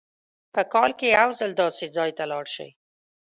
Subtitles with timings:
[0.53, 2.69] په کال کې یو ځل داسې ځای ته لاړ شئ.